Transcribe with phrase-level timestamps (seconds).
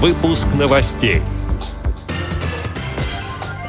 [0.00, 1.22] Выпуск новостей.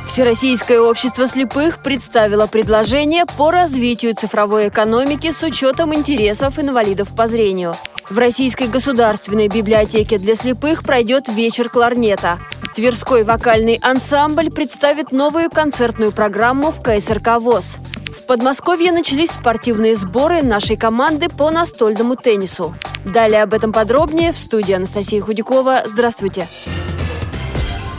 [0.05, 7.78] Всероссийское общество слепых представило предложение по развитию цифровой экономики с учетом интересов инвалидов по зрению.
[8.12, 12.38] В Российской государственной библиотеке для слепых пройдет вечер кларнета.
[12.75, 17.77] Тверской вокальный ансамбль представит новую концертную программу в КСРК ВОЗ.
[18.30, 22.75] Подмосковье начались спортивные сборы нашей команды по настольному теннису.
[23.04, 25.82] Далее об этом подробнее в студии Анастасия Худякова.
[25.88, 26.47] Здравствуйте.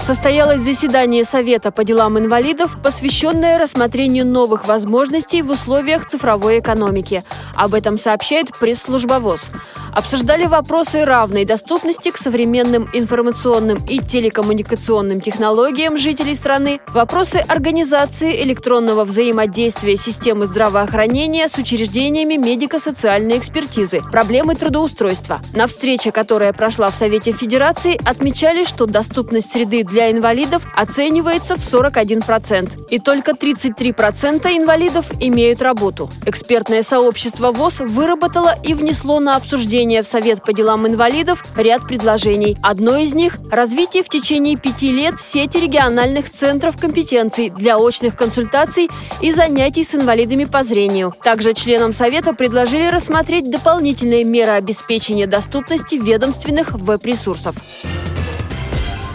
[0.03, 7.23] Состоялось заседание Совета по делам инвалидов, посвященное рассмотрению новых возможностей в условиях цифровой экономики.
[7.55, 9.51] Об этом сообщает пресс-служба ВОЗ
[9.93, 19.05] обсуждали вопросы равной доступности к современным информационным и телекоммуникационным технологиям жителей страны, вопросы организации электронного
[19.05, 25.41] взаимодействия системы здравоохранения с учреждениями медико-социальной экспертизы, проблемы трудоустройства.
[25.55, 31.61] На встрече, которая прошла в Совете Федерации, отмечали, что доступность среды для инвалидов оценивается в
[31.61, 36.11] 41%, и только 33% инвалидов имеют работу.
[36.25, 42.57] Экспертное сообщество ВОЗ выработало и внесло на обсуждение в Совет по делам инвалидов ряд предложений.
[42.63, 48.89] Одно из них– развитие в течение пяти лет сети региональных центров компетенций для очных консультаций
[49.21, 51.13] и занятий с инвалидами по зрению.
[51.23, 57.57] Также членам Совета предложили рассмотреть дополнительные меры обеспечения доступности ведомственных веб-ресурсов.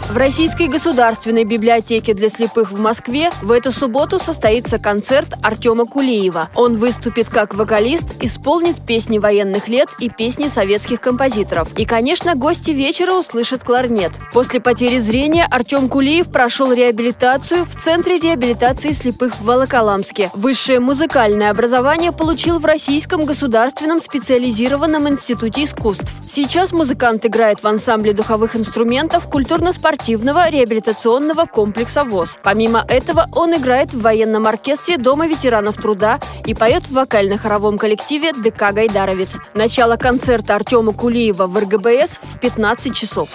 [0.08, 6.48] В Российской государственной библиотеке для слепых в Москве в эту субботу состоится концерт Артема Кулиева.
[6.54, 11.76] Он выступит как вокалист, исполнит песни военных лет и песни советских композиторов.
[11.76, 14.12] И, конечно, гости вечера услышат кларнет.
[14.32, 20.30] После потери зрения Артем Кулиев прошел реабилитацию в Центре реабилитации слепых в Волоколамске.
[20.34, 26.12] Высшее музыкальное образование получил в Российском государственном специализированном институте искусств.
[26.28, 32.38] Сейчас музыкант играет в ансамбле духовых инструментов культурно-спортивного спортивного реабилитационного комплекса ВОЗ.
[32.42, 38.32] Помимо этого, он играет в военном оркестре Дома ветеранов труда и поет в вокально-хоровом коллективе
[38.32, 39.38] ДК «Гайдаровец».
[39.54, 43.30] Начало концерта Артема Кулиева в РГБС в 15 часов.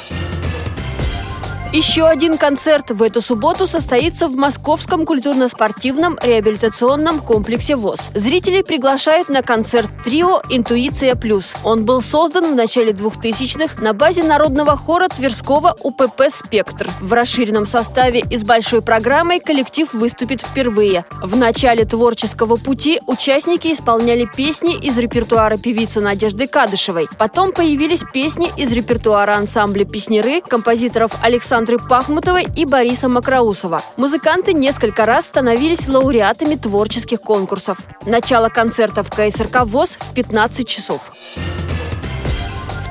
[1.74, 8.12] Еще один концерт в эту субботу состоится в Московском культурно-спортивном реабилитационном комплексе ВОЗ.
[8.14, 11.56] Зрители приглашают на концерт трио «Интуиция плюс».
[11.64, 16.90] Он был создан в начале 2000-х на базе народного хора Тверского УПП «Спектр».
[17.00, 21.06] В расширенном составе и с большой программой коллектив выступит впервые.
[21.24, 27.08] В начале творческого пути участники исполняли песни из репертуара певицы Надежды Кадышевой.
[27.18, 33.84] Потом появились песни из репертуара ансамбля «Песнеры» композиторов Александра Александры Пахмутовой и Бориса Макроусова.
[33.96, 37.78] Музыканты несколько раз становились лауреатами творческих конкурсов.
[38.04, 41.12] Начало концерта в КСРК ВОЗ в 15 часов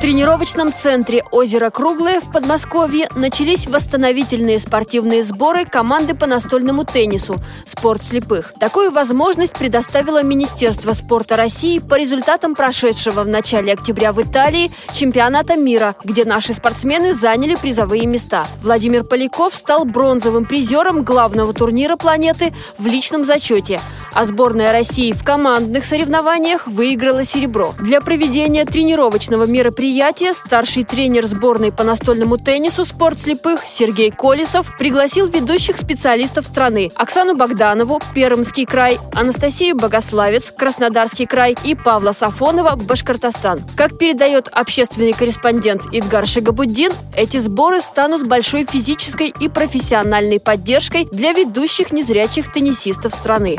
[0.01, 8.07] тренировочном центре «Озеро Круглое» в Подмосковье начались восстановительные спортивные сборы команды по настольному теннису «Спорт
[8.07, 8.55] слепых».
[8.59, 15.57] Такую возможность предоставило Министерство спорта России по результатам прошедшего в начале октября в Италии чемпионата
[15.57, 18.47] мира, где наши спортсмены заняли призовые места.
[18.63, 25.25] Владимир Поляков стал бронзовым призером главного турнира планеты в личном зачете– а сборная России в
[25.25, 27.75] командных соревнованиях выиграла серебро.
[27.79, 35.27] Для проведения тренировочного мероприятия старший тренер сборной по настольному теннису «Спорт слепых» Сергей Колесов пригласил
[35.27, 43.63] ведущих специалистов страны Оксану Богданову, Пермский край, Анастасию Богославец, Краснодарский край и Павла Сафонова, Башкортостан.
[43.77, 51.33] Как передает общественный корреспондент Идгар Шигабуддин, эти сборы станут большой физической и профессиональной поддержкой для
[51.33, 53.59] ведущих незрячих теннисистов страны.